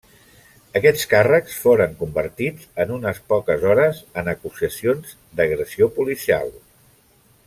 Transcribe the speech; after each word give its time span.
Aquests 0.77 1.03
càrrecs 1.11 1.57
foren 1.65 1.93
convertits 1.99 2.71
en 2.85 2.93
unes 2.97 3.19
poques 3.35 3.67
hores 3.73 4.01
en 4.23 4.33
acusacions 4.35 5.13
d'agressió 5.41 5.91
policial. 6.01 6.51